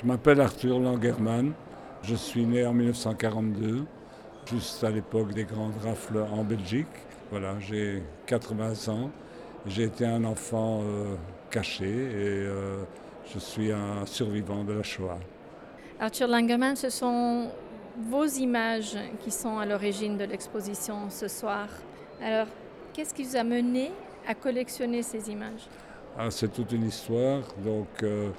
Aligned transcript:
Je 0.00 0.06
m'appelle 0.06 0.40
Arthur 0.40 0.78
Langerman. 0.78 1.52
Je 2.04 2.14
suis 2.14 2.46
né 2.46 2.64
en 2.64 2.72
1942, 2.72 3.84
juste 4.48 4.84
à 4.84 4.90
l'époque 4.90 5.32
des 5.32 5.42
grandes 5.42 5.76
rafles 5.82 6.24
en 6.30 6.44
Belgique. 6.44 6.86
Voilà, 7.32 7.58
j'ai 7.58 8.04
80 8.26 8.92
ans. 8.92 9.10
J'ai 9.66 9.82
été 9.82 10.06
un 10.06 10.22
enfant 10.22 10.82
euh, 10.84 11.16
caché 11.50 11.88
et 11.88 12.46
euh, 12.46 12.84
je 13.34 13.40
suis 13.40 13.72
un 13.72 14.06
survivant 14.06 14.62
de 14.62 14.74
la 14.74 14.84
Shoah. 14.84 15.18
Arthur 15.98 16.28
Langerman, 16.28 16.76
ce 16.76 16.90
sont 16.90 17.48
vos 18.08 18.26
images 18.26 18.96
qui 19.24 19.32
sont 19.32 19.58
à 19.58 19.66
l'origine 19.66 20.16
de 20.16 20.24
l'exposition 20.26 21.10
ce 21.10 21.26
soir. 21.26 21.66
Alors, 22.22 22.46
qu'est-ce 22.92 23.12
qui 23.12 23.24
vous 23.24 23.34
a 23.34 23.42
mené 23.42 23.90
à 24.28 24.36
collectionner 24.36 25.02
ces 25.02 25.28
images? 25.28 25.66
Ah, 26.16 26.30
C'est 26.30 26.52
toute 26.52 26.70
une 26.70 26.86
histoire. 26.86 27.40
Donc, 27.64 27.88
euh, 28.04 28.30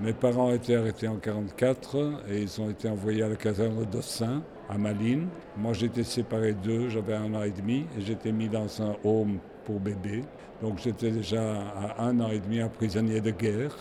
mes 0.00 0.12
parents 0.12 0.52
été 0.52 0.76
arrêtés 0.76 1.06
en 1.06 1.14
1944 1.14 2.24
et 2.30 2.42
ils 2.42 2.60
ont 2.60 2.68
été 2.68 2.88
envoyés 2.88 3.22
à 3.22 3.28
la 3.28 3.36
caserne 3.36 3.84
d'Ossin, 3.84 4.42
à 4.68 4.76
Malines. 4.76 5.28
Moi, 5.56 5.72
j'étais 5.72 6.02
séparé 6.02 6.52
d'eux, 6.52 6.88
j'avais 6.88 7.14
un 7.14 7.32
an 7.34 7.42
et 7.42 7.50
demi 7.50 7.86
et 7.96 8.00
j'étais 8.00 8.32
mis 8.32 8.48
dans 8.48 8.82
un 8.82 8.96
home 9.04 9.38
pour 9.64 9.78
bébé. 9.78 10.22
Donc, 10.60 10.78
j'étais 10.82 11.10
déjà 11.10 11.42
à 11.98 12.04
un 12.04 12.18
an 12.20 12.30
et 12.30 12.40
demi 12.40 12.60
un 12.60 12.68
prisonnier 12.68 13.20
de 13.20 13.30
guerre, 13.30 13.74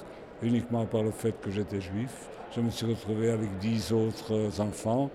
uniquement 0.44 0.86
par 0.86 1.04
le 1.04 1.12
fait 1.12 1.34
que 1.42 1.50
j'étais 1.50 1.82
juif. 1.82 2.30
Je 2.56 2.62
me 2.62 2.70
suis 2.70 2.86
retrouvé 2.86 3.32
avec 3.32 3.50
dix 3.60 3.92
autres 3.92 4.62
enfants. 4.62 5.10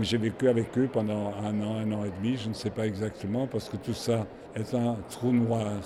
J'ai 0.00 0.18
vécu 0.18 0.48
avec 0.48 0.76
eux 0.78 0.88
pendant 0.92 1.32
un 1.44 1.60
an, 1.62 1.78
un 1.78 1.92
an 1.92 2.04
et 2.04 2.10
demi, 2.22 2.36
je 2.36 2.48
ne 2.48 2.54
sais 2.54 2.70
pas 2.70 2.86
exactement, 2.86 3.46
parce 3.46 3.68
que 3.68 3.76
tout 3.76 3.94
ça 3.94 4.26
est 4.56 4.74
un 4.74 4.96
trou 5.08 5.32
noir. 5.32 5.80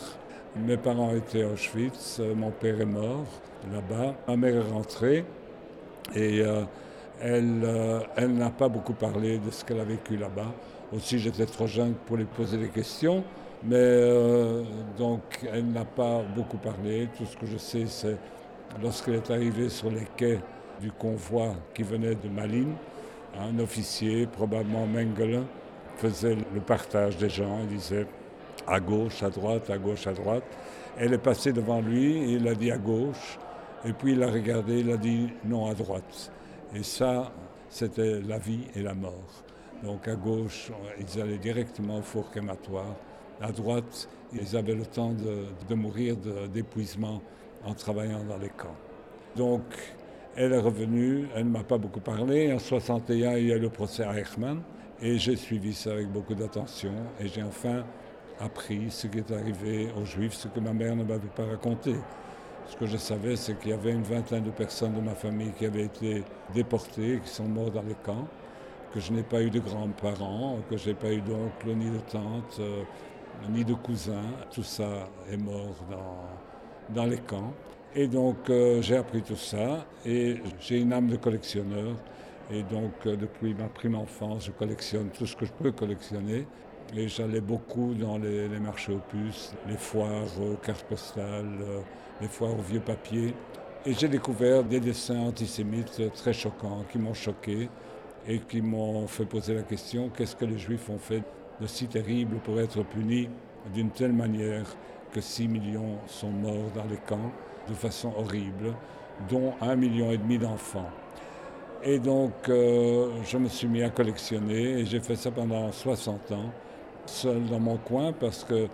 Mes 0.56 0.76
parents 0.76 1.12
étaient 1.12 1.42
à 1.42 1.48
Auschwitz, 1.48 2.20
mon 2.36 2.52
père 2.52 2.80
est 2.80 2.86
mort 2.86 3.26
là-bas. 3.72 4.14
Ma 4.28 4.36
mère 4.36 4.54
est 4.54 4.70
rentrée 4.70 5.24
et 6.14 6.42
euh, 6.42 6.62
elle, 7.20 7.62
euh, 7.64 7.98
elle 8.14 8.34
n'a 8.34 8.50
pas 8.50 8.68
beaucoup 8.68 8.92
parlé 8.92 9.38
de 9.38 9.50
ce 9.50 9.64
qu'elle 9.64 9.80
a 9.80 9.84
vécu 9.84 10.16
là-bas. 10.16 10.52
Aussi, 10.92 11.19
j'étais 11.19 11.47
trop 11.47 11.66
jeune 11.66 11.94
pour 12.06 12.16
lui 12.16 12.25
poser 12.25 12.56
des 12.56 12.69
questions, 12.69 13.25
mais 13.64 13.75
euh, 13.77 14.62
donc 14.97 15.22
elle 15.52 15.72
n'a 15.72 15.84
pas 15.84 16.22
beaucoup 16.36 16.58
parlé. 16.58 17.08
Tout 17.19 17.27
ce 17.27 17.36
que 17.36 17.47
je 17.47 17.56
sais, 17.56 17.86
c'est 17.86 18.16
lorsqu'elle 18.80 19.14
est 19.14 19.30
arrivée 19.32 19.69
sur 19.69 19.91
les 19.91 20.06
quais 20.16 20.38
du 20.80 20.92
convoi 20.92 21.55
qui 21.75 21.82
venait 21.82 22.14
de 22.14 22.28
Malines, 22.28 22.75
un 23.41 23.58
officier, 23.58 24.28
probablement 24.28 24.86
Mengele, 24.86 25.42
faisait 25.97 26.36
le 26.55 26.60
partage 26.60 27.16
des 27.16 27.28
gens. 27.28 27.58
Il 27.62 27.77
disait 27.77 28.06
à 28.66 28.80
gauche, 28.80 29.22
à 29.22 29.30
droite, 29.30 29.70
à 29.70 29.78
gauche, 29.78 30.06
à 30.06 30.12
droite. 30.12 30.44
Elle 30.98 31.12
est 31.12 31.18
passée 31.18 31.52
devant 31.52 31.80
lui, 31.80 32.34
il 32.34 32.46
a 32.48 32.54
dit 32.54 32.70
à 32.70 32.78
gauche. 32.78 33.38
Et 33.84 33.92
puis 33.92 34.12
il 34.12 34.22
a 34.22 34.30
regardé, 34.30 34.80
il 34.80 34.90
a 34.90 34.96
dit 34.96 35.28
non 35.44 35.66
à 35.68 35.74
droite. 35.74 36.30
Et 36.74 36.82
ça, 36.82 37.32
c'était 37.68 38.20
la 38.20 38.38
vie 38.38 38.66
et 38.74 38.82
la 38.82 38.94
mort. 38.94 39.42
Donc 39.82 40.08
à 40.08 40.14
gauche, 40.14 40.70
ils 40.98 41.20
allaient 41.20 41.38
directement 41.38 41.98
au 41.98 42.02
four 42.02 42.30
crématoire. 42.30 42.96
À 43.40 43.52
droite, 43.52 44.08
ils 44.32 44.56
avaient 44.56 44.74
le 44.74 44.86
temps 44.86 45.12
de, 45.12 45.74
mourir 45.74 46.16
d'épuisement 46.52 47.20
en 47.64 47.74
travaillant 47.74 48.24
dans 48.24 48.38
les 48.38 48.48
camps. 48.48 48.76
Donc 49.36 49.62
elle 50.36 50.52
est 50.52 50.58
revenue, 50.58 51.28
elle 51.34 51.44
ne 51.44 51.50
m'a 51.50 51.64
pas 51.64 51.78
beaucoup 51.78 52.00
parlé. 52.00 52.52
En 52.52 52.58
61, 52.58 53.36
il 53.36 53.48
y 53.48 53.52
a 53.52 53.58
le 53.58 53.68
procès 53.68 54.04
à 54.04 54.18
Eichmann. 54.18 54.62
Et 55.02 55.18
j'ai 55.18 55.36
suivi 55.36 55.74
ça 55.74 55.92
avec 55.92 56.08
beaucoup 56.08 56.34
d'attention. 56.34 56.94
Et 57.20 57.28
j'ai 57.28 57.42
enfin 57.42 57.84
appris 58.40 58.90
ce 58.90 59.06
qui 59.06 59.18
est 59.18 59.30
arrivé 59.32 59.88
aux 60.00 60.04
Juifs, 60.04 60.34
ce 60.34 60.48
que 60.48 60.60
ma 60.60 60.72
mère 60.72 60.96
ne 60.96 61.04
m'avait 61.04 61.28
pas 61.28 61.44
raconté. 61.44 61.94
Ce 62.66 62.76
que 62.76 62.86
je 62.86 62.96
savais, 62.96 63.36
c'est 63.36 63.58
qu'il 63.58 63.70
y 63.70 63.74
avait 63.74 63.92
une 63.92 64.02
vingtaine 64.02 64.44
de 64.44 64.50
personnes 64.50 64.94
de 64.94 65.00
ma 65.00 65.14
famille 65.14 65.52
qui 65.52 65.66
avaient 65.66 65.84
été 65.84 66.24
déportées, 66.54 67.20
qui 67.22 67.28
sont 67.28 67.44
mortes 67.44 67.74
dans 67.74 67.82
les 67.82 67.96
camps, 68.02 68.26
que 68.92 69.00
je 69.00 69.12
n'ai 69.12 69.22
pas 69.22 69.42
eu 69.42 69.50
de 69.50 69.60
grands-parents, 69.60 70.58
que 70.70 70.76
je 70.76 70.88
n'ai 70.88 70.94
pas 70.94 71.12
eu 71.12 71.20
d'oncle, 71.20 71.74
ni 71.74 71.91
de 71.91 71.98
tante, 72.10 72.56
euh, 72.60 72.82
ni 73.50 73.64
de 73.64 73.75
cousins. 73.75 74.32
Tout 74.50 74.62
ça 74.62 75.09
est 75.30 75.36
mort 75.36 75.75
dans, 75.91 76.94
dans 76.94 77.06
les 77.06 77.19
camps. 77.19 77.53
Et 77.94 78.09
donc 78.09 78.50
euh, 78.50 78.82
j'ai 78.82 78.97
appris 78.97 79.22
tout 79.22 79.36
ça 79.36 79.86
et 80.04 80.38
j'ai 80.59 80.80
une 80.80 80.92
âme 80.92 81.09
de 81.09 81.16
collectionneur. 81.16 81.94
Et 82.50 82.62
donc 82.62 82.92
euh, 83.06 83.16
depuis 83.16 83.54
ma 83.54 83.69
prime 83.69 83.94
enfance, 83.94 84.47
je 84.47 84.50
collectionne 84.53 85.10
tout 85.10 85.26
ce 85.26 85.36
que 85.36 85.47
je 85.47 85.53
peux 85.53 85.70
collectionner. 85.70 86.47
Et 86.97 87.09
j'allais 87.09 87.41
beaucoup 87.41 87.95
dans 87.95 88.19
les, 88.19 88.49
marchés 88.61 88.93
aux 88.93 88.99
puces, 88.99 89.53
les 89.67 89.77
foires 89.77 90.41
aux 90.41 90.56
cartes 90.56 90.84
postales, 90.84 91.59
euh, 91.61 91.81
les 92.21 92.28
foires 92.28 92.53
aux 92.53 92.62
vieux 92.62 92.81
papiers. 92.81 93.34
Et 93.87 93.95
j'ai 93.95 94.09
découvert 94.09 94.62
des 94.62 94.81
dessins 94.81 95.19
antisémites 95.19 96.03
très 96.15 96.33
choquants 96.33 96.84
qui 96.91 96.99
m'ont 96.99 97.15
choqué 97.15 97.69
et 98.28 98.39
qui 98.39 98.62
m'ont 98.62 99.06
fait 99.06 99.25
poser 99.25 99.55
la 99.55 99.62
question 99.62 100.09
qu'est-ce 100.09 100.37
que 100.37 100.45
les 100.45 100.59
Juifs 100.59 100.89
ont 100.89 100.99
fait 100.99 101.22
de 101.61 101.67
si 101.67 101.87
terrible 101.87 102.37
pour 102.39 102.61
être 102.61 102.83
punis 102.84 103.28
d'une 103.72 103.91
telle 103.91 104.12
manière 104.12 104.65
que 105.12 105.21
6 105.21 105.49
millions 105.49 105.99
sont 106.06 106.31
morts 106.31 106.71
dans 106.75 106.84
les 106.84 106.97
camps 106.97 107.33
de 107.69 107.75
façon 107.75 108.12
horrible, 108.16 108.75
dont 109.28 109.55
un 109.61 109.77
million 109.77 110.11
et 110.11 110.19
demi 110.19 110.39
d'enfants. 110.39 110.91
Et 111.83 111.99
donc, 111.99 112.33
euh, 112.49 113.11
je 113.25 113.37
me 113.37 113.49
suis 113.49 113.69
mis 113.69 113.83
à 113.83 113.91
collectionner 113.91 114.81
et 114.81 114.87
j'ai 114.87 115.01
fait 115.01 115.16
ça 115.16 115.31
pendant 115.31 115.71
60 115.71 116.33
ans 116.33 116.51
seul 117.06 117.44
dans 117.47 117.60
mon 117.60 117.76
coin 117.76 118.12
parce 118.12 118.44
que 118.44 118.66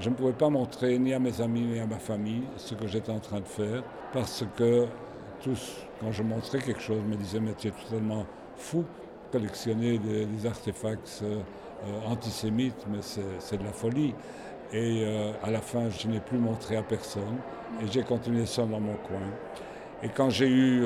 je 0.00 0.10
ne 0.10 0.14
pouvais 0.14 0.32
pas 0.32 0.50
montrer 0.50 0.98
ni 0.98 1.14
à 1.14 1.18
mes 1.18 1.40
amis 1.40 1.62
ni 1.62 1.80
à 1.80 1.86
ma 1.86 1.98
famille 1.98 2.42
ce 2.56 2.74
que 2.74 2.86
j'étais 2.86 3.12
en 3.12 3.20
train 3.20 3.40
de 3.40 3.46
faire 3.46 3.82
parce 4.12 4.44
que 4.56 4.86
tous, 5.42 5.76
quand 6.00 6.12
je 6.12 6.22
montrais 6.22 6.58
quelque 6.58 6.80
chose, 6.80 7.02
me 7.06 7.16
disaient 7.16 7.40
Mais 7.40 7.54
tu 7.56 7.68
es 7.68 7.70
totalement 7.70 8.26
fou, 8.56 8.84
collectionner 9.32 9.98
des, 9.98 10.46
artefacts 10.46 11.20
euh, 11.22 11.40
euh, 11.84 12.06
antisémites, 12.06 12.86
mais 12.88 12.98
c'est 13.02 13.56
de 13.56 13.64
la 13.64 13.72
folie. 13.72 14.14
Et 14.72 15.04
euh, 15.04 15.32
à 15.42 15.50
la 15.50 15.60
fin, 15.60 15.88
je 15.90 16.08
n'ai 16.08 16.20
plus 16.20 16.38
montré 16.38 16.76
à 16.76 16.82
personne 16.82 17.36
et 17.80 17.86
j'ai 17.90 18.02
continué 18.02 18.46
seul 18.46 18.68
dans 18.68 18.80
mon 18.80 18.94
coin. 18.94 19.20
Et 20.02 20.08
quand 20.08 20.28
j'ai 20.28 20.48
eu 20.48 20.84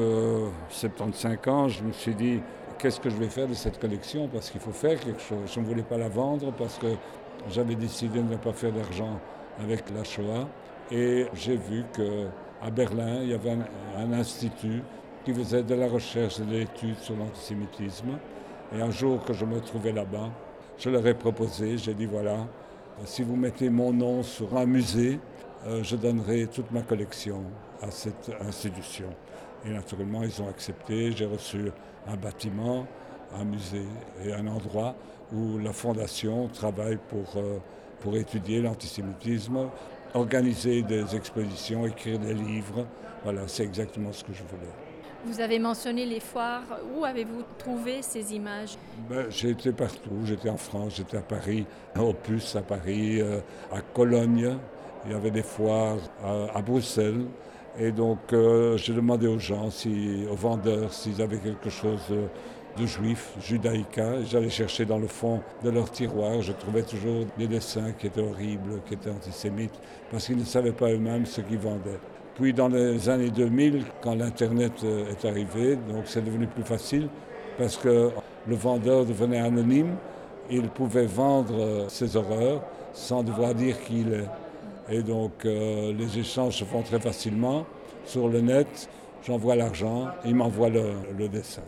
75 0.69 1.39
ans, 1.49 1.69
je 1.69 1.83
me 1.83 1.91
suis 1.91 2.15
dit 2.15 2.41
qu'est-ce 2.81 3.01
que 3.01 3.11
je 3.11 3.17
vais 3.17 3.29
faire 3.29 3.47
de 3.47 3.55
cette 3.55 3.79
collection 3.79 4.29
Parce 4.29 4.51
qu'il 4.51 4.61
faut 4.61 4.73
faire 4.73 4.99
quelque 4.99 5.21
chose. 5.21 5.53
Je 5.53 5.61
ne 5.61 5.67
voulais 5.67 5.83
pas 5.83 5.99
la 5.99 6.09
vendre 6.09 6.53
parce 6.53 6.79
que 6.79 6.87
j'avais 7.49 7.75
décidé 7.75 8.21
de 8.21 8.25
ne 8.25 8.37
pas 8.37 8.53
faire 8.53 8.73
d'argent 8.73 9.21
avec 9.63 9.85
la 9.91 10.03
Shoah. 10.05 10.49
Et 10.91 11.27
j'ai 11.35 11.57
vu 11.57 11.85
qu'à 11.95 12.71
Berlin, 12.71 13.21
il 13.23 13.29
y 13.29 13.35
avait 13.35 13.57
un, 13.97 14.13
institut 14.13 14.83
qui 15.25 15.35
faisait 15.35 15.63
de 15.63 15.75
la 15.75 15.89
recherche 15.89 16.41
et 16.41 16.45
de 16.45 16.53
l'étude 16.53 16.97
sur 16.99 17.17
l'antisémitisme. 17.17 18.19
Et 18.75 18.81
un 18.81 18.91
jour 18.91 19.23
que 19.25 19.33
je 19.33 19.45
me 19.45 19.61
trouvais 19.61 19.93
là-bas, 19.93 20.31
je 20.79 20.89
leur 20.91 21.07
ai 21.07 21.15
proposé, 21.15 21.77
j'ai 21.77 21.95
dit 21.95 22.07
voilà, 22.07 22.47
si 23.05 23.23
vous 23.23 23.37
mettez 23.37 23.69
mon 23.69 23.93
nom 23.93 24.23
sur 24.23 24.57
un 24.57 24.67
musée, 24.67 25.21
euh, 25.67 25.83
je 25.83 25.97
donnerai 25.97 26.47
toute 26.47 26.71
ma 26.73 26.81
collection 26.81 27.43
à 27.83 27.91
cette 27.91 28.31
institution. 28.41 29.09
Et 29.67 29.71
naturellement, 29.71 30.23
ils 30.23 30.41
ont 30.43 30.49
accepté. 30.49 31.13
J'ai 31.13 31.27
reçu 31.27 31.71
un 32.07 32.17
bâtiment, 32.17 32.87
un 33.39 33.45
musée 33.45 33.87
et 34.25 34.33
un 34.33 34.47
endroit 34.47 34.95
où 35.33 35.59
la 35.59 35.73
Fondation 35.73 36.49
travaille 36.49 36.99
pour, 37.09 37.37
euh, 37.37 37.59
pour 38.01 38.17
étudier 38.17 38.61
l'antisémitisme, 38.61 39.69
organiser 40.15 40.83
des 40.83 41.15
expositions, 41.15 41.87
écrire 41.87 42.19
des 42.19 42.35
livres. 42.35 42.87
Voilà, 43.23 43.43
c'est 43.47 43.63
exactement 43.65 44.13
ce 44.13 44.25
que 44.25 44.33
je 44.33 44.43
voulais. 44.43 44.71
Vous 45.27 45.39
avez 45.41 45.59
mentionné 45.59 46.07
les 46.07 46.19
foires. 46.19 46.63
Où 46.97 47.05
avez-vous 47.05 47.43
trouvé 47.59 48.01
ces 48.01 48.35
images? 48.35 48.77
Ben, 49.09 49.27
J'ai 49.29 49.51
été 49.51 49.71
partout. 49.71 50.19
J'étais 50.25 50.49
en 50.49 50.57
France, 50.57 50.95
j'étais 50.97 51.19
à 51.19 51.23
Paris, 51.23 51.67
à 51.95 52.03
Opus 52.03 52.57
à 52.57 52.63
Paris, 52.63 53.21
euh, 53.21 53.41
à 53.71 53.83
Cologne. 53.83 54.57
Il 55.05 55.13
y 55.13 55.15
avait 55.15 55.31
des 55.31 55.43
foires 55.43 55.97
à 56.23 56.61
Bruxelles. 56.61 57.25
Et 57.79 57.93
donc, 57.93 58.19
euh, 58.33 58.77
j'ai 58.77 58.93
aux 58.93 59.39
gens, 59.39 59.69
aux 60.31 60.35
vendeurs, 60.35 60.93
s'ils 60.93 61.23
avaient 61.23 61.39
quelque 61.39 61.71
chose 61.71 62.01
de, 62.11 62.87
juif, 62.87 63.35
judaïca. 63.41 64.23
J'allais 64.25 64.49
chercher 64.49 64.87
dans 64.87 64.99
le 64.99 65.07
fond 65.07 65.41
de 65.63 65.71
leur 65.71 65.91
tiroir. 65.91 66.41
Je 66.41 66.53
trouvais 66.53 66.83
toujours 66.83 67.27
des 67.39 67.47
dessins 67.47 67.93
qui 67.93 68.07
étaient 68.07 68.23
horribles, 68.23 68.81
qui 68.87 68.95
étaient 68.95 69.11
antisémites, 69.11 69.79
parce 70.11 70.27
qu'ils 70.27 70.39
ne 70.39 70.45
savaient 70.45 70.73
pas 70.73 70.91
eux-mêmes 70.91 71.27
ce 71.27 71.43
qu'ils 71.43 71.59
vendaient. 71.59 72.01
Puis 72.35 72.55
dans 72.55 72.69
les 72.69 73.09
années 73.09 73.31
2000, 73.31 73.85
quand 74.01 74.15
l'Internet 74.15 74.73
euh, 74.83 75.11
est 75.11 75.25
arrivé, 75.27 75.77
donc 75.77 76.05
c'est 76.07 76.25
devenu 76.25 76.47
plus 76.47 76.63
facile, 76.63 77.09
parce 77.59 77.77
que 77.77 78.11
le 78.47 78.55
vendeur 78.57 79.05
devenait 79.05 79.41
anonyme, 79.41 79.97
il 80.51 80.69
pouvait 80.69 81.07
vendre 81.07 81.55
euh, 81.55 81.89
ses 81.89 82.17
horreurs 82.17 82.63
sans 82.93 83.23
devoir 83.23 83.55
dire 83.55 83.81
qui 83.83 84.01
il 84.01 84.15
est. 84.15 84.40
Et 84.91 85.03
donc 85.03 85.45
euh, 85.45 85.93
les 85.93 86.19
échanges 86.19 86.59
se 86.59 86.65
font 86.65 86.83
très 86.83 86.99
facilement. 86.99 87.67
Sur 88.05 88.29
le 88.29 88.41
net, 88.41 88.89
j'envoie 89.25 89.55
l'argent, 89.55 90.09
il 90.25 90.35
m'envoie 90.35 90.69
le, 90.69 91.29
dessin. 91.29 91.63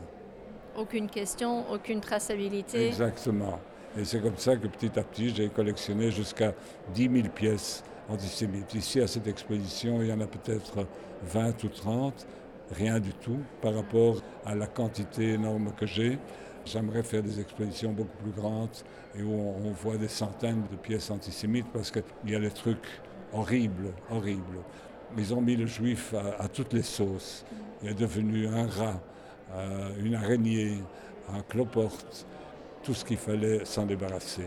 Aucune 0.77 1.09
question, 1.09 1.71
aucune 1.71 2.01
traçabilité. 2.01 2.89
Exactement. 2.89 3.61
Et 3.97 4.05
c'est 4.05 4.21
comme 4.21 4.39
ça 4.39 4.57
que 4.57 4.67
petit 4.67 4.99
à 4.99 5.03
petit, 5.03 5.31
j'ai 5.35 5.49
collectionné 5.51 6.11
jusqu'à 6.11 6.55
10 6.95 7.11
000 7.13 7.29
pièces 7.29 7.85
antisémites. 8.09 8.75
Ici, 8.75 9.01
à 9.01 9.07
cette 9.07 9.27
exposition, 9.27 10.01
il 10.01 10.09
y 10.09 10.13
en 10.13 10.21
a 10.21 10.27
peut-être 10.27 10.87
20 11.25 11.65
ou 11.65 11.69
30. 11.69 12.27
rien 12.75 12.99
du 12.99 13.13
tout 13.13 13.39
par 13.61 13.75
rapport 13.75 14.17
à 14.47 14.55
la 14.55 14.67
quantité 14.67 15.35
énorme 15.35 15.73
que 15.79 15.87
j'ai. 15.87 16.19
J'aimerais 16.65 17.03
faire 17.03 17.23
des 17.23 17.39
expositions 17.41 17.93
beaucoup 17.93 18.17
plus 18.23 18.31
grandes 18.31 18.71
et 19.19 19.23
où 19.23 19.33
on, 19.33 19.71
voit 19.73 19.97
des 19.97 20.09
centaines 20.09 20.63
de 20.71 20.77
pièces 20.77 21.11
antisémites 21.11 21.67
parce 21.73 21.91
qu'il 21.91 22.03
y 22.27 22.35
a 22.35 22.41
des 22.41 22.51
trucs 22.51 22.89
horribles, 23.33 23.93
horribles. 24.11 24.59
Ils 25.17 25.35
ont 25.35 25.41
mis 25.41 25.57
le 25.57 25.67
juif 25.67 26.15
à, 26.39 26.49
toutes 26.49 26.73
les 26.73 26.83
sauces. 26.83 27.45
Il 27.83 27.91
est 27.91 27.95
devenu 27.95 28.47
un 28.49 28.67
rat, 28.67 29.01
euh, 29.55 29.91
une 30.03 30.15
araignée, 30.15 30.79
un 31.33 31.43
cloporte, 31.43 32.27
tout 32.83 32.95
ce 32.95 33.05
qu'il 33.05 33.19
fallait 33.19 33.65
s'en 33.65 33.85
débarrasser. 33.85 34.47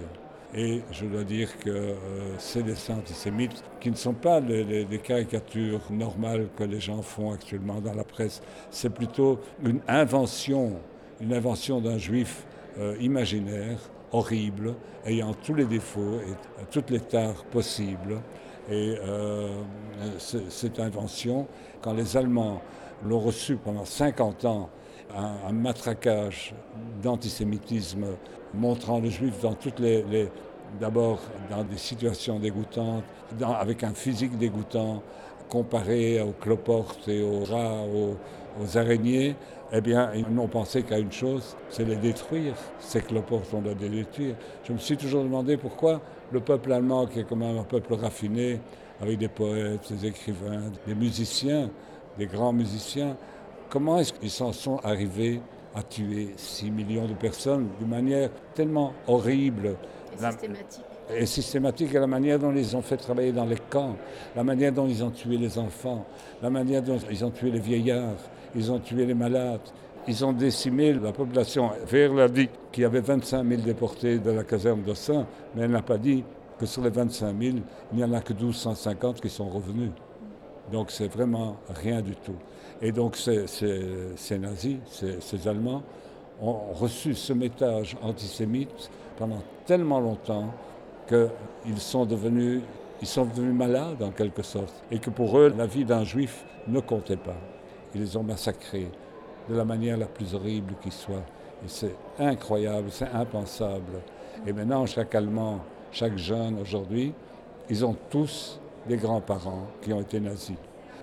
Et 0.53 0.81
je 0.91 1.05
dois 1.05 1.23
dire 1.23 1.59
que 1.59 1.69
euh, 1.69 1.93
ces 2.37 2.63
dessins 2.63 2.95
antisémites, 2.95 3.63
qui 3.79 3.91
ne 3.91 3.95
sont 3.95 4.13
pas 4.13 4.39
les, 4.39 4.85
caricatures 5.03 5.81
normales 5.91 6.47
que 6.55 6.63
les 6.63 6.79
gens 6.79 7.01
font 7.01 7.31
actuellement 7.33 7.81
dans 7.81 7.93
la 7.93 8.03
presse, 8.03 8.41
c'est 8.71 8.93
plutôt 8.93 9.39
une 9.63 9.81
invention, 9.87 10.79
une 11.19 11.33
invention 11.33 11.81
d'un 11.81 11.97
juif 11.97 12.45
euh, 12.79 12.95
imaginaire, 13.01 13.77
horrible, 14.11 14.75
ayant 15.05 15.33
tous 15.33 15.53
les 15.53 15.65
défauts 15.65 16.19
et 16.21 16.65
toutes 16.71 16.89
les 16.89 17.01
tares 17.01 17.43
possibles. 17.45 18.21
Et 18.69 18.97
euh, 18.99 19.47
cette 20.49 20.79
invention, 20.79 21.47
quand 21.81 21.93
les 21.93 22.17
Allemands 22.17 22.61
l'ont 23.05 23.19
reçue 23.19 23.57
pendant 23.57 23.85
50 23.85 24.45
ans, 24.45 24.69
un, 25.15 25.51
matraquage 25.51 26.53
d'antisémitisme 27.01 28.05
montrant 28.53 28.99
le 28.99 29.09
juif 29.09 29.39
dans 29.41 29.53
toutes 29.53 29.79
les, 29.79 30.29
d'abord 30.79 31.19
dans 31.49 31.63
des 31.63 31.77
situations 31.77 32.39
dégoûtantes, 32.39 33.03
avec 33.41 33.83
un 33.83 33.93
physique 33.93 34.37
dégoûtant, 34.37 35.03
comparé 35.49 36.19
aux 36.21 36.31
cloportes 36.31 37.07
et 37.07 37.21
aux 37.21 37.43
rats, 37.43 37.83
aux, 37.83 38.77
araignées, 38.77 39.35
eh 39.71 39.81
bien, 39.81 40.11
ils 40.15 40.27
n'ont 40.29 40.47
pensé 40.47 40.83
qu'à 40.83 40.97
une 40.97 41.11
chose, 41.11 41.55
c'est 41.69 41.85
les 41.85 41.97
détruire. 41.97 42.55
Ces 42.79 43.01
cloportes, 43.01 43.53
on 43.53 43.61
doit 43.61 43.73
les 43.79 43.89
détruire. 43.89 44.35
Je 44.63 44.73
me 44.73 44.77
suis 44.77 44.97
toujours 44.97 45.23
demandé 45.23 45.57
pourquoi 45.57 46.01
le 46.31 46.39
peuple 46.39 46.71
allemand, 46.73 47.05
qui 47.07 47.19
est 47.19 47.23
quand 47.23 47.35
même 47.35 47.57
un 47.57 47.63
peuple 47.63 47.93
raffiné, 47.93 48.59
avec 49.01 49.17
des 49.17 49.27
poètes, 49.27 49.91
des 49.91 50.07
écrivains, 50.07 50.63
des 50.87 50.95
musiciens, 50.95 51.69
des 52.17 52.27
grands 52.27 52.53
musiciens, 52.53 53.15
Comment 53.69 53.99
est-ce 53.99 54.13
qu'ils 54.13 54.31
s'en 54.31 54.53
sont 54.53 54.77
arrivés 54.83 55.41
à 55.75 55.83
tuer 55.83 56.33
6 56.37 56.71
millions 56.71 57.07
de 57.07 57.13
personnes 57.13 57.67
d'une 57.79 57.89
manière 57.89 58.29
tellement 58.53 58.93
horrible? 59.07 59.75
Et 60.13 60.17
systématique. 60.17 60.83
Et 61.13 61.25
systématique, 61.25 61.93
et 61.93 61.99
la 61.99 62.07
manière 62.07 62.39
dont 62.39 62.53
ils 62.55 62.75
ont 62.75 62.81
fait 62.81 62.97
travailler 62.97 63.31
dans 63.31 63.45
les 63.45 63.57
camps, 63.69 63.95
la 64.35 64.43
manière 64.43 64.71
dont 64.71 64.87
ils 64.87 65.03
ont 65.03 65.09
tué 65.09 65.37
les 65.37 65.57
enfants, 65.57 66.05
la 66.41 66.49
manière 66.49 66.81
dont 66.81 66.97
ils 67.11 67.25
ont 67.25 67.31
tué 67.31 67.51
les 67.51 67.59
vieillards, 67.59 68.15
ils 68.55 68.71
ont 68.71 68.79
tué 68.79 69.05
les 69.05 69.13
malades, 69.13 69.59
ils 70.07 70.25
ont 70.25 70.33
décimé 70.33 70.93
la 70.93 71.11
population. 71.11 71.71
Verne 71.87 72.19
a 72.19 72.27
dit 72.27 72.49
qu'il 72.71 72.83
y 72.83 72.85
avait 72.85 73.01
25 73.01 73.47
000 73.47 73.61
déportés 73.61 74.19
de 74.19 74.31
la 74.31 74.43
caserne 74.43 74.83
d'Ossin, 74.83 75.25
mais 75.55 75.63
elle 75.63 75.71
n'a 75.71 75.81
pas 75.81 75.97
dit 75.97 76.23
que 76.59 76.65
sur 76.65 76.83
les 76.83 76.89
25 76.89 77.35
000, 77.39 77.57
il 77.91 77.97
n'y 77.97 78.03
en 78.03 78.13
a 78.13 78.21
que 78.21 78.33
1250 78.33 79.21
qui 79.21 79.29
sont 79.29 79.49
revenus. 79.49 79.91
Donc 80.71 80.91
c'est 80.91 81.07
vraiment 81.07 81.57
rien 81.69 82.01
du 82.01 82.15
tout. 82.15 82.35
Et 82.81 82.91
donc 82.91 83.15
ces, 83.15 83.45
nazis, 84.37 84.77
ces, 85.19 85.47
Allemands, 85.47 85.83
ont 86.41 86.73
reçu 86.73 87.13
ce 87.13 87.33
message 87.33 87.95
antisémite 88.01 88.89
pendant 89.17 89.41
tellement 89.65 89.99
longtemps 89.99 90.53
qu'ils 91.07 91.79
sont 91.79 92.05
devenus, 92.05 92.61
ils 93.01 93.07
sont 93.07 93.25
devenus 93.25 93.55
malades 93.55 94.01
en 94.01 94.11
quelque 94.11 94.43
sorte. 94.43 94.73
Et 94.91 94.99
que 94.99 95.09
pour 95.09 95.37
eux, 95.37 95.53
la 95.57 95.65
vie 95.65 95.85
d'un 95.85 96.03
juif 96.03 96.45
ne 96.67 96.79
comptait 96.79 97.17
pas. 97.17 97.37
Ils 97.93 98.01
les 98.01 98.17
ont 98.17 98.23
massacrés 98.23 98.89
de 99.49 99.55
la 99.55 99.65
manière 99.65 99.97
la 99.97 100.05
plus 100.05 100.33
horrible 100.33 100.75
qui 100.81 100.91
soit. 100.91 101.23
Et 101.63 101.67
c'est 101.67 101.95
incroyable, 102.19 102.87
c'est 102.91 103.09
impensable. 103.09 104.01
Et 104.45 104.53
maintenant, 104.53 104.85
chaque 104.85 105.15
Allemand, 105.15 105.59
chaque 105.91 106.17
jeune 106.17 106.59
aujourd'hui, 106.59 107.13
ils 107.69 107.85
ont 107.85 107.95
tous 108.09 108.59
des 108.87 108.97
grands-parents 108.97 109.67
qui 109.81 109.93
ont 109.93 110.01
été 110.01 110.19
nazis. 110.19 110.57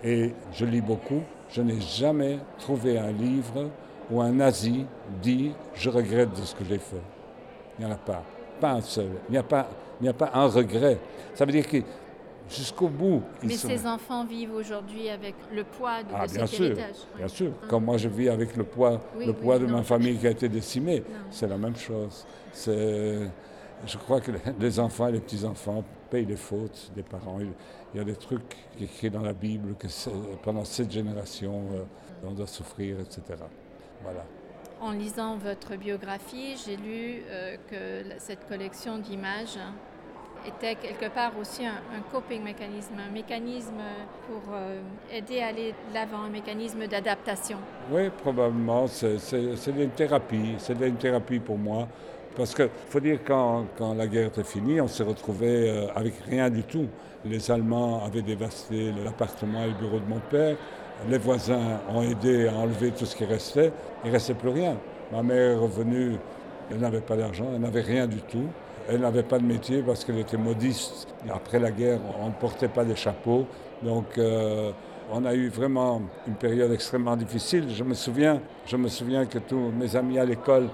Et 0.04 0.32
je 0.52 0.64
lis 0.64 0.80
beaucoup, 0.80 1.22
je 1.50 1.62
n'ai 1.62 1.80
jamais 1.80 2.38
trouvé 2.58 2.98
un 2.98 3.12
livre 3.12 3.70
où 4.10 4.20
un 4.20 4.32
nazi 4.32 4.84
dit 5.22 5.52
je 5.74 5.90
regrette 5.90 6.32
de 6.32 6.42
ce 6.42 6.54
que 6.54 6.64
j'ai 6.64 6.78
fait. 6.78 7.02
Il 7.78 7.84
n'y 7.84 7.90
en 7.90 7.94
a 7.94 7.98
pas. 7.98 8.22
Pas 8.60 8.72
un 8.72 8.80
seul. 8.80 9.10
Il 9.28 9.32
n'y 9.32 9.38
a 9.38 9.42
pas, 9.42 9.68
il 10.00 10.04
n'y 10.04 10.08
a 10.08 10.14
pas 10.14 10.30
un 10.34 10.46
regret. 10.46 10.98
Ça 11.34 11.44
veut 11.44 11.52
dire 11.52 11.66
que 11.66 11.78
jusqu'au 12.52 12.88
bout. 12.88 13.22
Mais 13.42 13.54
ces 13.54 13.86
enfants 13.86 14.24
vivent 14.24 14.54
aujourd'hui 14.54 15.08
avec 15.08 15.34
le 15.52 15.64
poids 15.64 16.02
de, 16.02 16.10
ah, 16.14 16.26
bien 16.26 16.46
sûr, 16.46 16.66
héritage. 16.66 16.96
Bien 17.16 17.28
sûr. 17.28 17.48
Hein. 17.48 17.66
Comme 17.68 17.84
moi 17.84 17.96
je 17.96 18.08
vis 18.08 18.28
avec 18.28 18.56
le 18.56 18.64
poids, 18.64 19.00
le 19.18 19.32
poids 19.32 19.58
de 19.58 19.66
ma 19.66 19.82
famille 19.82 20.16
qui 20.18 20.26
a 20.26 20.30
été 20.30 20.48
décimée, 20.48 21.02
c'est 21.30 21.48
la 21.48 21.58
même 21.58 21.76
chose. 21.76 22.26
Je 23.84 23.96
crois 23.98 24.20
que 24.20 24.30
les 24.60 24.78
enfants 24.78 25.08
et 25.08 25.12
les 25.12 25.20
petits-enfants 25.20 25.82
payent 26.08 26.26
les 26.26 26.36
fautes 26.36 26.92
des 26.94 27.02
parents. 27.02 27.38
Il 27.40 27.98
y 27.98 28.00
a 28.00 28.04
des 28.04 28.14
trucs 28.14 28.56
écrits 28.80 29.10
dans 29.10 29.22
la 29.22 29.32
Bible 29.32 29.74
que 29.76 29.88
pendant 30.42 30.64
cette 30.64 30.90
génération, 30.90 31.64
euh, 31.72 31.82
on 32.24 32.32
doit 32.32 32.46
souffrir, 32.46 33.00
etc. 33.00 33.22
Voilà. 34.02 34.24
En 34.80 34.92
lisant 34.92 35.36
votre 35.36 35.76
biographie, 35.76 36.56
j'ai 36.64 36.76
lu 36.76 37.22
euh, 37.28 37.56
que 37.70 38.18
cette 38.18 38.46
collection 38.48 38.98
d'images 38.98 39.58
était 40.46 40.74
quelque 40.74 41.12
part 41.12 41.32
aussi 41.40 41.64
un, 41.64 42.00
coping 42.10 42.42
mécanisme, 42.42 42.94
un 42.98 43.12
mécanisme 43.12 43.80
pour 44.26 44.54
euh, 44.54 44.80
aider 45.12 45.40
à 45.40 45.48
aller 45.48 45.72
de 45.72 45.94
l'avant, 45.94 46.24
un 46.26 46.30
mécanisme 46.30 46.86
d'adaptation. 46.86 47.58
Oui, 47.90 48.10
probablement. 48.22 48.86
C'est 48.86 49.16
une 49.66 49.90
thérapie. 49.90 50.54
C'est 50.58 50.80
une 50.80 50.96
thérapie 50.96 51.38
pour 51.38 51.58
moi. 51.58 51.88
Parce 52.36 52.54
qu'il 52.54 52.68
faut 52.88 53.00
dire, 53.00 53.18
quand, 53.24 53.66
quand 53.76 53.94
la 53.94 54.06
guerre 54.06 54.28
était 54.28 54.44
finie, 54.44 54.80
on 54.80 54.88
s'est 54.88 55.02
retrouvé 55.02 55.68
euh, 55.68 55.86
avec 55.94 56.14
rien 56.28 56.48
du 56.48 56.62
tout. 56.62 56.86
Les 57.24 57.50
Allemands 57.50 58.04
avaient 58.04 58.22
dévasté 58.22 58.92
l'appartement 59.04 59.62
et 59.64 59.68
le 59.68 59.74
bureau 59.74 59.98
de 59.98 60.08
mon 60.08 60.20
père. 60.30 60.56
Les 61.08 61.18
voisins 61.18 61.80
ont 61.92 62.02
aidé 62.02 62.48
à 62.48 62.54
enlever 62.54 62.90
tout 62.90 63.06
ce 63.06 63.14
qui 63.14 63.24
restait. 63.24 63.72
Il 64.04 64.08
ne 64.08 64.12
restait 64.12 64.34
plus 64.34 64.48
rien. 64.48 64.76
Ma 65.12 65.22
mère 65.22 65.52
est 65.52 65.56
revenue, 65.56 66.16
elle 66.70 66.78
n'avait 66.78 67.00
pas 67.00 67.16
d'argent, 67.16 67.46
elle 67.54 67.60
n'avait 67.60 67.82
rien 67.82 68.06
du 68.06 68.22
tout. 68.22 68.46
Elle 68.88 69.00
n'avait 69.00 69.22
pas 69.22 69.38
de 69.38 69.44
métier 69.44 69.82
parce 69.82 70.04
qu'elle 70.04 70.18
était 70.18 70.36
modiste. 70.36 71.08
Après 71.32 71.58
la 71.58 71.70
guerre, 71.70 72.00
on 72.20 72.28
ne 72.28 72.32
portait 72.32 72.68
pas 72.68 72.84
de 72.84 72.94
chapeaux. 72.94 73.46
Donc, 73.82 74.18
euh, 74.18 74.72
on 75.12 75.24
a 75.24 75.34
eu 75.34 75.48
vraiment 75.48 76.02
une 76.26 76.34
période 76.34 76.72
extrêmement 76.72 77.16
difficile. 77.16 77.66
Je 77.68 77.84
me 77.84 77.94
souviens, 77.94 78.40
je 78.66 78.76
me 78.76 78.88
souviens 78.88 79.26
que 79.26 79.38
tous 79.38 79.70
mes 79.78 79.94
amis 79.96 80.18
à 80.18 80.24
l'école 80.24 80.68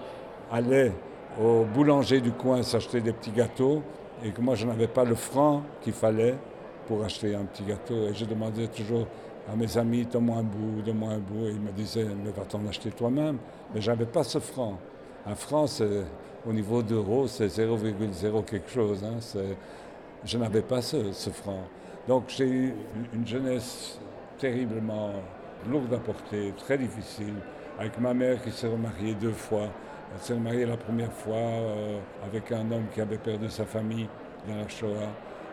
allaient 0.51 0.93
au 1.41 1.65
boulanger 1.65 2.21
du 2.21 2.33
coin 2.33 2.63
s'acheter 2.63 3.01
des 3.01 3.13
petits 3.13 3.31
gâteaux 3.31 3.83
et 4.25 4.31
que 4.31 4.41
moi 4.41 4.55
je 4.55 4.67
n'avais 4.67 4.89
pas 4.89 5.05
le 5.05 5.15
franc 5.15 5.63
qu'il 5.83 5.93
fallait 5.93 6.35
pour 6.87 7.05
acheter 7.05 7.35
un 7.35 7.45
petit 7.45 7.63
gâteau. 7.63 8.09
Et 8.09 8.15
je 8.15 8.25
demandais 8.25 8.67
toujours 8.69 9.07
à 9.51 9.57
mes 9.57 9.77
amis, 9.79 10.07
donne-moi 10.07 10.39
un 10.39 10.43
bout, 10.43 10.83
donne-moi 10.85 11.13
un 11.13 11.19
bout. 11.19 11.47
Et 11.47 11.51
ils 11.51 11.61
me 11.61 11.73
disaient, 11.73 12.05
mais 12.05 12.31
va 12.31 12.45
t'en 12.45 12.67
acheter 12.69 12.91
toi-même. 12.91 13.39
Mais 13.75 13.81
je 13.81 13.91
n'avais 13.91 14.07
pas 14.07 14.25
ce 14.25 14.39
franc. 14.39 14.79
Un 15.27 15.35
franc, 15.35 15.67
au 16.47 16.53
niveau 16.53 16.83
d'euros, 16.83 17.27
c'est 17.27 17.47
0,0 17.47 18.45
quelque 18.45 18.71
chose. 18.71 19.05
Hein. 19.05 19.19
je 20.25 20.39
n'avais 20.39 20.63
pas 20.63 20.81
ce, 20.83 21.31
franc. 21.31 21.65
Donc 22.07 22.25
j'ai 22.29 22.49
eu 22.49 22.75
une 23.13 23.27
jeunesse 23.27 23.99
terriblement 24.39 25.13
lourde 25.71 25.93
à 25.93 25.99
porter, 25.99 26.55
très 26.57 26.79
difficile, 26.79 27.35
avec 27.79 27.99
ma 28.01 28.15
mère 28.15 28.43
qui 28.43 28.51
s'est 28.51 28.69
remariée 28.69 29.15
deux 29.15 29.33
fois. 29.33 29.69
Elle 30.15 30.21
s'est 30.21 30.35
mariée 30.35 30.65
la 30.65 30.77
première 30.77 31.13
fois 31.13 31.37
euh, 31.37 31.99
avec 32.25 32.51
un 32.53 32.71
homme 32.71 32.87
qui 32.95 33.01
avait 33.01 33.19
perdu 33.19 33.51
sa 33.51 33.67
famille 33.67 34.09
dans 34.49 34.57
la 34.57 34.69
Shoah 34.69 35.13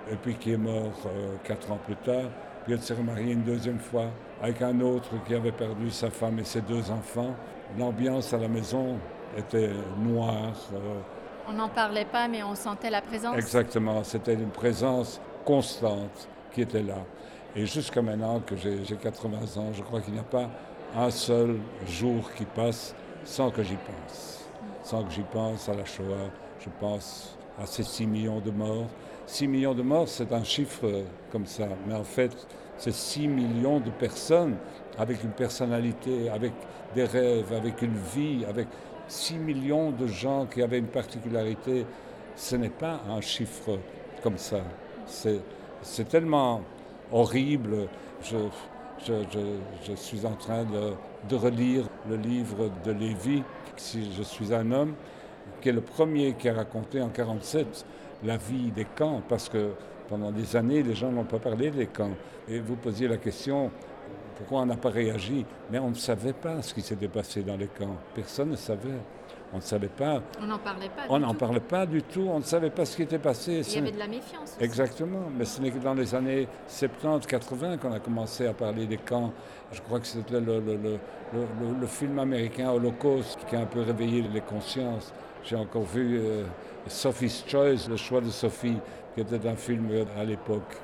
et 0.09 0.15
puis 0.15 0.35
qui 0.35 0.53
est 0.53 0.57
mort 0.57 0.93
euh, 1.07 1.35
quatre 1.43 1.71
ans 1.71 1.79
plus 1.85 1.97
tard. 1.97 2.29
Puis 2.63 2.73
elle 2.73 2.81
s'est 2.81 2.93
remariée 2.93 3.33
une 3.33 3.43
deuxième 3.43 3.79
fois 3.79 4.07
avec 4.41 4.61
un 4.61 4.79
autre 4.79 5.09
qui 5.27 5.35
avait 5.35 5.51
perdu 5.51 5.89
sa 5.91 6.09
femme 6.09 6.39
et 6.39 6.43
ses 6.43 6.61
deux 6.61 6.89
enfants. 6.89 7.35
L'ambiance 7.77 8.33
à 8.33 8.37
la 8.37 8.47
maison 8.47 8.97
était 9.37 9.71
noire. 9.97 10.53
Euh. 10.73 10.99
on 11.49 11.53
n'en 11.53 11.69
parlait 11.69 12.05
pas, 12.05 12.27
mais 12.27 12.43
on 12.43 12.55
sentait 12.55 12.89
la 12.89 13.01
présence. 13.01 13.35
Exactement, 13.35 14.03
c'était 14.03 14.33
une 14.33 14.51
présence 14.51 15.19
constante 15.45 16.27
qui 16.51 16.61
était 16.61 16.83
là. 16.83 16.97
Et 17.55 17.65
jusqu'à 17.65 18.01
maintenant 18.01 18.39
que 18.39 18.55
j'ai 18.55 18.95
80 18.95 19.37
ans, 19.57 19.71
je 19.73 19.81
crois 19.81 20.01
qu'il 20.01 20.13
n'y 20.13 20.19
a 20.19 20.23
pas 20.23 20.49
un 20.95 21.09
seul 21.09 21.57
jour 21.87 22.31
qui 22.33 22.45
passe 22.45 22.95
sans 23.23 23.49
que 23.49 23.63
j'y 23.63 23.75
pense 23.75 24.35
sans 24.85 25.03
que 25.03 25.11
j'y 25.11 25.23
pense 25.23 25.67
à 25.67 25.73
la 25.73 25.83
Shoah, 25.83 26.29
je 26.59 26.69
pense 26.79 27.35
à 27.59 27.65
ces 27.65 27.81
6 27.81 28.05
millions 28.05 28.39
de 28.39 28.51
morts. 28.51 28.85
6 29.25 29.47
millions 29.47 29.73
de 29.73 29.81
morts, 29.81 30.07
c'est 30.07 30.31
un 30.31 30.43
chiffre 30.43 30.85
comme 31.31 31.47
ça, 31.47 31.67
mais 31.87 31.95
en 31.95 32.03
fait, 32.03 32.31
c'est 32.77 32.93
6 32.93 33.27
millions 33.27 33.79
de 33.79 33.89
personnes 33.89 34.57
avec 34.99 35.23
une 35.23 35.31
personnalité, 35.31 36.29
avec 36.29 36.53
des 36.93 37.05
rêves, 37.05 37.51
avec 37.51 37.81
une 37.81 37.97
vie, 37.97 38.45
avec 38.47 38.67
6 39.07 39.35
millions 39.35 39.91
de 39.91 40.07
gens 40.07 40.45
qui 40.45 40.61
avaient 40.61 40.79
une 40.79 40.87
particularité. 40.87 41.85
Ce 42.35 42.55
n'est 42.55 42.69
pas 42.69 43.01
un 43.09 43.21
chiffre 43.21 43.79
comme 44.23 44.37
ça. 44.37 44.61
C'est 45.05 46.09
tellement 46.09 46.61
horrible. 47.11 47.87
Je, 48.23 48.37
suis 49.95 50.25
en 50.25 50.33
train 50.33 50.63
de, 50.63 50.93
de, 51.29 51.35
relire 51.35 51.83
le 52.09 52.15
livre 52.15 52.71
de 52.83 52.91
Lévi, 52.91 53.43
Si 53.77 54.11
je 54.13 54.23
suis 54.23 54.53
un 54.53 54.71
homme, 54.71 54.95
qui 55.61 55.69
est 55.69 55.73
le 55.73 55.81
premier 55.81 56.33
qui 56.33 56.49
a 56.49 56.53
raconté 56.53 56.99
en 57.01 57.09
1947 57.09 57.85
la 58.23 58.37
vie 58.37 58.71
des 58.71 58.85
camps, 58.85 59.21
parce 59.27 59.49
que 59.49 59.71
pendant 60.09 60.31
des 60.31 60.55
années, 60.55 60.83
les 60.83 60.95
gens 60.95 61.11
n'ont 61.11 61.25
pas 61.25 61.39
parlé 61.39 61.71
des 61.71 61.87
camps. 61.87 62.15
Et 62.47 62.59
vous 62.59 62.75
posiez 62.75 63.07
la 63.07 63.17
question, 63.17 63.71
pourquoi 64.35 64.61
on 64.61 64.65
n'a 64.65 64.75
pas 64.75 64.89
réagi? 64.89 65.45
Mais 65.71 65.79
on 65.79 65.89
ne 65.89 65.95
savait 65.95 66.33
pas 66.33 66.61
ce 66.61 66.73
qui 66.73 66.81
s'était 66.81 67.07
passé 67.07 67.43
dans 67.43 67.57
les 67.57 67.67
camps. 67.67 67.95
Personne 68.13 68.49
ne 68.49 68.55
savait. 68.55 68.99
On 69.53 69.57
ne 69.57 69.61
savait 69.61 69.87
pas. 69.87 70.21
On 70.41 70.47
n'en 70.47 70.57
parlait 70.57 70.89
pas. 70.89 71.03
On 71.09 71.19
n'en 71.19 71.33
parlait 71.33 71.59
pas 71.61 71.85
du 71.85 72.01
tout. 72.03 72.27
On 72.29 72.39
ne 72.39 72.43
savait 72.43 72.69
pas 72.69 72.83
ce 72.83 72.97
qui 72.97 73.03
était 73.03 73.19
passé. 73.19 73.61
Il 73.67 73.75
y 73.75 73.77
avait 73.77 73.91
de 73.91 73.99
la 73.99 74.07
méfiance. 74.07 74.57
Exactement. 74.59 75.29
Mais 75.37 75.45
ce 75.45 75.61
n'est 75.61 75.71
que 75.71 75.77
dans 75.77 75.93
les 75.93 76.13
années 76.13 76.47
70-80 76.69 77.77
qu'on 77.77 77.93
a 77.93 77.99
commencé 77.99 78.47
à 78.47 78.53
parler 78.53 78.85
des 78.85 78.97
camps. 78.97 79.31
Je 79.71 79.81
crois 79.81 79.99
que 79.99 80.07
c'était 80.07 80.41
le, 80.41 80.61
le, 80.61 81.87
film 81.87 82.19
américain 82.19 82.71
Holocaust 82.71 83.39
qui 83.47 83.55
a 83.55 83.61
un 83.61 83.65
peu 83.65 83.81
réveillé 83.81 84.23
les 84.33 84.41
consciences. 84.41 85.13
J'ai 85.43 85.55
encore 85.55 85.83
vu 85.83 86.19
euh, 86.19 86.43
Sophie's 86.87 87.43
Choice, 87.47 87.87
le 87.87 87.97
choix 87.97 88.21
de 88.21 88.29
Sophie, 88.29 88.77
qui 89.13 89.21
était 89.21 89.47
un 89.47 89.55
film 89.55 89.89
à 90.17 90.23
l'époque 90.23 90.75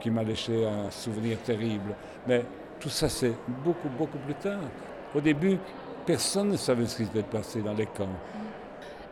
qui 0.00 0.10
m'a 0.10 0.22
laissé 0.22 0.64
un 0.64 0.90
souvenir 0.90 1.38
terrible. 1.38 1.94
Mais 2.26 2.44
tout 2.80 2.88
ça, 2.88 3.08
c'est 3.08 3.34
beaucoup, 3.62 3.88
beaucoup 3.88 4.18
plus 4.18 4.34
tard. 4.34 4.60
Au 5.14 5.20
début, 5.20 5.58
personne 6.06 6.48
ne 6.48 6.56
savait 6.56 6.86
ce 6.86 6.96
qui 6.96 7.04
s'était 7.04 7.22
passé 7.22 7.60
dans 7.60 7.74
les 7.74 7.86
camps. 7.86 8.08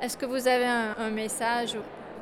Est-ce 0.01 0.17
que 0.17 0.27
vous 0.27 0.49
avez 0.49 0.65
un, 0.65 1.11
message 1.11 1.77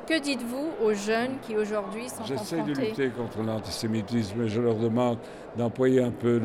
Que 0.07 0.19
dites-vous 0.19 0.69
aux 0.83 0.93
jeunes 0.93 1.37
qui 1.41 1.55
aujourd'hui 1.55 2.09
sont 2.09 2.25
J'essaie 2.25 2.61
de 2.61 2.73
lutter 2.73 3.09
contre 3.09 3.41
l'antisémitisme 3.43 4.41
et 4.43 4.49
je 4.49 4.61
leur 4.61 4.75
demande 4.75 5.19
d'employer 5.55 6.01
un 6.01 6.11
peu 6.11 6.41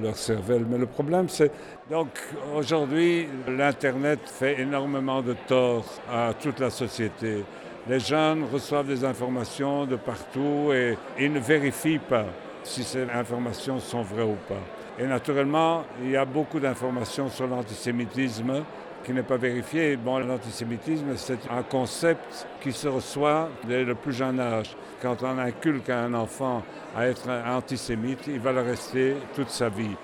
leur 0.00 0.16
cervelle. 0.16 0.66
Mais 0.68 0.78
le 0.78 0.86
problème, 0.86 1.28
c'est... 1.28 1.50
Donc, 1.90 2.08
aujourd'hui, 2.54 3.26
l'Internet 3.48 4.20
fait 4.24 4.60
énormément 4.60 5.22
de 5.22 5.34
tort 5.46 5.86
à 6.10 6.32
toute 6.34 6.60
la 6.60 6.70
société. 6.70 7.44
Les 7.88 8.00
jeunes 8.00 8.44
reçoivent 8.52 8.86
des 8.86 9.04
informations 9.04 9.86
de 9.86 9.96
partout 9.96 10.70
et 10.72 10.98
ils 11.18 11.32
ne 11.32 11.40
vérifient 11.40 11.98
pas 11.98 12.26
si 12.62 12.84
ces 12.84 13.08
informations 13.10 13.78
sont 13.78 14.02
vraies 14.02 14.22
ou 14.22 14.36
pas. 14.48 14.62
Et 14.98 15.06
naturellement, 15.06 15.84
il 16.02 16.10
y 16.10 16.16
a 16.16 16.24
beaucoup 16.24 16.58
d'informations 16.58 17.28
sur 17.28 17.46
l'antisémitisme 17.46 18.64
qui 19.04 19.12
n'est 19.12 19.22
pas 19.22 19.36
vérifié. 19.36 19.96
Bon, 19.96 20.18
l'antisémitisme, 20.18 21.16
c'est 21.16 21.38
un 21.50 21.62
concept 21.62 22.46
qui 22.60 22.72
se 22.72 22.88
reçoit 22.88 23.48
dès 23.66 23.84
le 23.84 23.94
plus 23.94 24.12
jeune 24.12 24.40
âge. 24.40 24.76
Quand 25.00 25.22
on 25.22 25.38
inculque 25.38 25.88
à 25.88 26.00
un 26.00 26.14
enfant 26.14 26.62
à 26.96 27.06
être 27.06 27.28
antisémite, 27.46 28.26
il 28.26 28.40
va 28.40 28.52
le 28.52 28.62
rester 28.62 29.14
toute 29.34 29.50
sa 29.50 29.68
vie, 29.68 29.96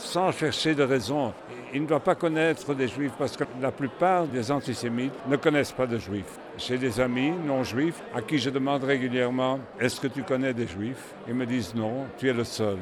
sans 0.00 0.32
chercher 0.32 0.74
de 0.74 0.82
raison. 0.82 1.32
Il 1.72 1.82
ne 1.82 1.86
doit 1.86 2.00
pas 2.00 2.14
connaître 2.14 2.74
des 2.74 2.88
juifs 2.88 3.12
parce 3.18 3.36
que 3.36 3.44
la 3.60 3.70
plupart 3.70 4.26
des 4.26 4.50
antisémites 4.50 5.14
ne 5.28 5.36
connaissent 5.36 5.72
pas 5.72 5.86
de 5.86 5.98
juifs. 5.98 6.38
J'ai 6.58 6.78
des 6.78 7.00
amis 7.00 7.30
non 7.30 7.62
juifs 7.62 8.02
à 8.14 8.22
qui 8.22 8.38
je 8.38 8.50
demande 8.50 8.82
régulièrement 8.82 9.60
Est-ce 9.78 10.00
que 10.00 10.08
tu 10.08 10.22
connais 10.22 10.52
des 10.52 10.66
juifs? 10.66 11.14
Ils 11.28 11.34
me 11.34 11.46
disent 11.46 11.74
non, 11.74 12.06
tu 12.18 12.28
es 12.28 12.32
le 12.32 12.44
seul. 12.44 12.78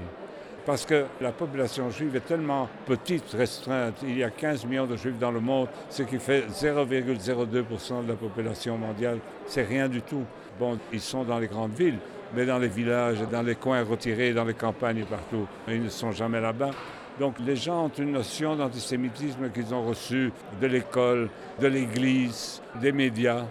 Parce 0.64 0.84
que 0.84 1.06
la 1.20 1.32
population 1.32 1.90
juive 1.90 2.16
est 2.16 2.26
tellement 2.26 2.68
petite, 2.86 3.30
restreinte. 3.32 3.96
Il 4.02 4.18
y 4.18 4.24
a 4.24 4.30
15 4.30 4.66
millions 4.66 4.86
de 4.86 4.96
juifs 4.96 5.18
dans 5.18 5.30
le 5.30 5.40
monde, 5.40 5.68
ce 5.88 6.02
qui 6.02 6.18
fait 6.18 6.46
0,02% 6.48 8.04
de 8.04 8.08
la 8.08 8.14
population 8.14 8.76
mondiale. 8.76 9.18
C'est 9.46 9.62
rien 9.62 9.88
du 9.88 10.02
tout. 10.02 10.24
Bon, 10.58 10.78
ils 10.92 11.00
sont 11.00 11.24
dans 11.24 11.38
les 11.38 11.46
grandes 11.46 11.72
villes, 11.72 11.98
mais 12.34 12.44
dans 12.44 12.58
les 12.58 12.68
villages, 12.68 13.18
dans 13.32 13.42
les 13.42 13.54
coins 13.54 13.82
retirés, 13.82 14.34
dans 14.34 14.44
les 14.44 14.54
campagnes 14.54 14.98
et 14.98 15.04
partout. 15.04 15.46
Ils 15.68 15.84
ne 15.84 15.88
sont 15.88 16.12
jamais 16.12 16.40
là-bas. 16.40 16.72
Donc 17.18 17.34
les 17.40 17.56
gens 17.56 17.86
ont 17.86 17.92
une 17.98 18.12
notion 18.12 18.54
d'antisémitisme 18.54 19.50
qu'ils 19.50 19.74
ont 19.74 19.82
reçue 19.82 20.32
de 20.60 20.66
l'école, 20.66 21.28
de 21.60 21.66
l'Église, 21.66 22.62
des 22.80 22.92
médias. 22.92 23.44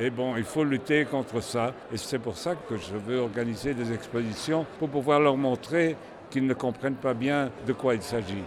Et 0.00 0.10
bon, 0.10 0.36
il 0.36 0.44
faut 0.44 0.64
lutter 0.64 1.04
contre 1.04 1.40
ça. 1.40 1.72
Et 1.92 1.96
c'est 1.96 2.18
pour 2.18 2.36
ça 2.36 2.56
que 2.56 2.76
je 2.76 2.96
veux 2.96 3.18
organiser 3.18 3.74
des 3.74 3.92
expositions 3.92 4.66
pour 4.78 4.88
pouvoir 4.88 5.20
leur 5.20 5.36
montrer 5.36 5.96
qu'ils 6.30 6.46
ne 6.46 6.54
comprennent 6.54 6.96
pas 6.96 7.14
bien 7.14 7.50
de 7.66 7.72
quoi 7.72 7.94
il 7.94 8.02
s'agit. 8.02 8.42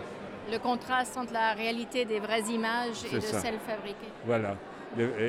Le 0.52 0.58
contraste 0.58 1.18
entre 1.18 1.32
la 1.32 1.54
réalité 1.54 2.04
des 2.04 2.20
vraies 2.20 2.44
images 2.50 3.06
et 3.10 3.16
de 3.16 3.22
celles 3.22 3.60
fabriquées. 3.66 4.12
Voilà. 4.26 4.56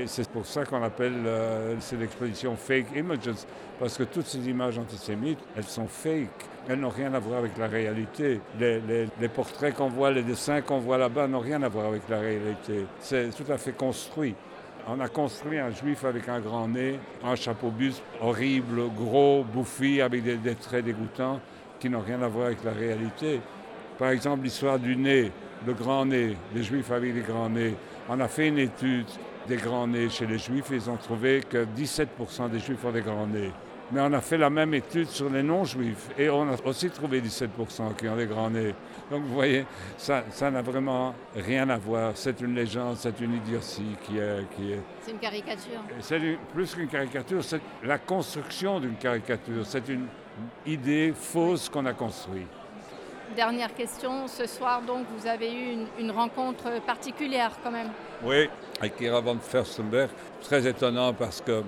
C'est 0.06 0.28
pour 0.30 0.46
ça 0.46 0.64
qu'on 0.64 0.82
appelle 0.82 1.12
euh, 1.26 1.76
cette 1.80 2.00
exposition 2.02 2.56
Fake 2.56 2.86
Images, 2.96 3.30
parce 3.78 3.96
que 3.96 4.04
toutes 4.04 4.26
ces 4.26 4.48
images 4.48 4.78
antisémites, 4.78 5.38
elles 5.56 5.64
sont 5.64 5.86
fake. 5.86 6.28
Elles 6.68 6.80
n'ont 6.80 6.88
rien 6.88 7.12
à 7.14 7.18
voir 7.18 7.38
avec 7.38 7.56
la 7.58 7.66
réalité. 7.66 8.40
Les, 8.58 8.80
les 9.20 9.28
portraits 9.28 9.74
qu'on 9.74 9.88
voit, 9.88 10.10
les 10.10 10.22
dessins 10.22 10.60
qu'on 10.62 10.78
voit 10.78 10.98
là-bas 10.98 11.26
n'ont 11.26 11.40
rien 11.40 11.62
à 11.62 11.68
voir 11.68 11.86
avec 11.86 12.02
la 12.08 12.20
réalité. 12.20 12.86
C'est 13.00 13.30
tout 13.30 13.50
à 13.50 13.58
fait 13.58 13.72
construit. 13.72 14.34
On 14.88 14.98
a 15.00 15.08
construit 15.08 15.58
un 15.58 15.70
juif 15.70 16.04
avec 16.04 16.28
un 16.28 16.40
grand 16.40 16.68
nez, 16.68 16.98
un 17.22 17.36
chapeau 17.36 17.70
bus 17.70 18.02
horrible, 18.20 18.88
gros, 18.96 19.44
bouffi, 19.44 20.00
avec 20.00 20.24
des, 20.24 20.54
traits 20.54 20.84
dégoûtants 20.84 21.40
qui 21.78 21.90
n'ont 21.90 22.00
rien 22.00 22.22
à 22.22 22.28
voir 22.28 22.46
avec 22.46 22.64
la 22.64 22.72
réalité. 22.72 23.40
Par 23.98 24.10
exemple, 24.10 24.44
l'histoire 24.44 24.78
du 24.78 24.96
nez, 24.96 25.30
le 25.66 25.74
grand 25.74 26.06
nez, 26.06 26.36
les 26.54 26.62
juifs 26.62 26.90
avec 26.90 27.14
des 27.14 27.20
grands 27.20 27.50
nez. 27.50 27.74
On 28.08 28.18
a 28.20 28.28
fait 28.28 28.48
une 28.48 28.58
étude 28.58 29.06
des 29.50 29.56
grands 29.56 29.88
nez 29.88 30.08
chez 30.08 30.26
les 30.26 30.38
juifs 30.38 30.70
et 30.70 30.76
ils 30.76 30.88
ont 30.88 30.96
trouvé 30.96 31.42
que 31.42 31.66
17% 31.76 32.50
des 32.50 32.60
juifs 32.60 32.84
ont 32.84 32.92
des 32.92 33.00
grands 33.00 33.26
nez. 33.26 33.50
Mais 33.90 34.00
on 34.00 34.12
a 34.12 34.20
fait 34.20 34.38
la 34.38 34.48
même 34.48 34.72
étude 34.74 35.08
sur 35.08 35.28
les 35.28 35.42
non-juifs 35.42 36.10
et 36.16 36.30
on 36.30 36.42
a 36.42 36.54
aussi 36.64 36.88
trouvé 36.90 37.20
17% 37.20 37.96
qui 37.98 38.08
ont 38.08 38.16
des 38.16 38.26
grands 38.26 38.48
nez. 38.48 38.72
Donc 39.10 39.24
vous 39.24 39.34
voyez, 39.34 39.66
ça, 39.98 40.22
n'a 40.40 40.62
vraiment 40.62 41.16
rien 41.34 41.68
à 41.68 41.78
voir. 41.78 42.12
C'est 42.14 42.40
une 42.40 42.54
légende, 42.54 42.96
c'est 42.96 43.20
une 43.20 43.34
idiotie 43.34 43.96
qui 44.04 44.18
est... 44.18 44.46
Qui 44.54 44.72
est... 44.72 44.80
C'est 45.00 45.10
une 45.10 45.18
caricature. 45.18 45.80
C'est 45.98 46.20
plus 46.54 46.72
qu'une 46.72 46.86
caricature, 46.86 47.42
c'est 47.42 47.60
la 47.82 47.98
construction 47.98 48.78
d'une 48.78 48.94
caricature. 48.94 49.66
C'est 49.66 49.88
une 49.88 50.06
idée 50.64 51.12
fausse 51.12 51.68
qu'on 51.68 51.86
a 51.86 51.92
construite. 51.92 52.59
Dernière 53.36 53.72
question, 53.74 54.26
ce 54.26 54.44
soir 54.46 54.82
donc 54.82 55.06
vous 55.16 55.26
avez 55.28 55.52
eu 55.52 55.86
une, 56.00 56.10
rencontre 56.10 56.82
particulière 56.84 57.52
quand 57.62 57.70
même. 57.70 57.88
Oui, 58.24 58.50
avec 58.80 58.96
Kira 58.96 59.20
von 59.20 59.38
Furstenberg, 59.38 60.10
très 60.40 60.66
étonnant 60.66 61.12
parce 61.12 61.40
que 61.40 61.62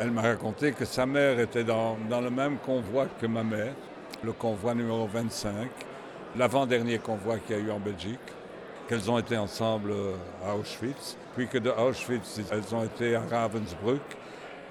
elle 0.00 0.10
m'a 0.10 0.22
raconté 0.22 0.72
que 0.72 0.86
sa 0.86 1.04
mère 1.04 1.38
était 1.40 1.64
dans, 1.64 1.98
dans, 2.08 2.22
le 2.22 2.30
même 2.30 2.56
convoi 2.58 3.06
que 3.20 3.26
ma 3.26 3.42
mère, 3.42 3.74
le 4.22 4.32
convoi 4.32 4.74
numéro 4.74 5.06
25, 5.06 5.68
l'avant-dernier 6.36 6.98
convoi 6.98 7.38
qu'il 7.38 7.56
y 7.56 7.58
a 7.58 7.62
eu 7.62 7.70
en 7.70 7.80
Belgique, 7.80 8.18
qu'elles 8.88 9.10
ont 9.10 9.18
été 9.18 9.36
ensemble 9.36 9.90
euh, 9.90 10.14
à 10.46 10.54
Auschwitz, 10.54 11.18
puis 11.36 11.48
que 11.48 11.58
de 11.58 11.68
Auschwitz, 11.70 12.40
elles 12.50 12.74
ont 12.74 12.84
été 12.84 13.14
à 13.14 13.22
Ravensbrück, 13.30 14.00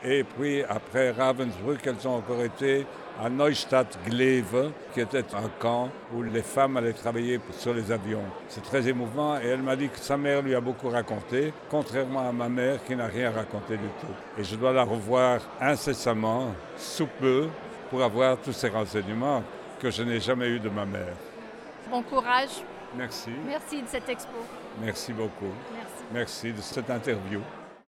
et 0.04 0.24
puis 0.24 0.64
après 0.64 1.12
Ravensbrück, 1.12 1.86
elles 1.86 2.08
ont 2.08 2.16
encore 2.16 2.42
été 2.42 2.86
à 3.20 3.30
Neustadt-Gleve, 3.30 4.72
qui 4.94 5.02
était 5.02 5.26
un 5.34 5.50
camp 5.60 5.90
où 6.14 6.22
les 6.22 6.44
femmes 6.44 6.78
allaient 6.78 6.94
travailler 6.94 7.40
sur 7.52 7.74
les 7.74 7.92
avions. 7.92 8.24
C'est 8.48 8.64
très 8.64 8.88
émouvant 8.88 9.40
et 9.40 9.48
elle 9.48 9.64
m'a 9.64 9.76
dit 9.76 9.90
que 9.90 10.00
sa 10.00 10.18
mère 10.18 10.42
lui 10.42 10.54
a 10.54 10.62
beaucoup 10.62 10.90
raconté, 10.90 11.52
contrairement 11.70 12.30
à 12.30 12.32
ma 12.32 12.48
mère 12.48 12.84
qui 12.84 12.96
n'a 12.96 13.08
rien 13.08 13.32
raconté 13.32 13.78
du 13.78 13.88
tout. 14.00 14.40
Et 14.40 14.44
je 14.44 14.56
dois 14.56 14.72
la 14.72 14.84
revoir 14.84 15.42
incessamment, 15.60 16.54
sous 16.78 17.08
peu, 17.20 17.48
pour 17.90 18.04
avoir 18.04 18.38
tous 18.38 18.54
ces 18.54 18.70
renseignements 18.70 19.44
que 19.80 19.90
je 19.90 20.04
n'ai 20.04 20.20
jamais 20.20 20.50
eus 20.50 20.60
de 20.60 20.70
ma 20.70 20.86
mère. 20.86 21.16
Bon 21.90 22.04
courage. 22.04 22.64
Merci. 22.96 23.32
Merci 23.46 23.82
de 23.82 23.88
cette 23.88 24.10
expo. 24.10 24.38
Merci 24.82 25.14
beaucoup. 25.14 25.54
Merci. 25.74 26.04
Merci 26.12 26.54
de 26.54 26.62
cette 26.62 26.90
interview. 26.90 27.42